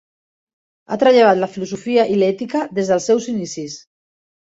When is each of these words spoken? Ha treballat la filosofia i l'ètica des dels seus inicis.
Ha 0.93 0.95
treballat 1.03 1.41
la 1.43 1.49
filosofia 1.57 2.05
i 2.13 2.15
l'ètica 2.21 2.63
des 2.79 2.89
dels 2.93 3.07
seus 3.11 3.29
inicis. 3.35 3.77